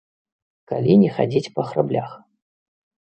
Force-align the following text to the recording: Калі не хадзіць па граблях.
Калі 0.69 0.95
не 1.01 1.11
хадзіць 1.17 1.51
па 1.57 1.65
граблях. 1.73 2.09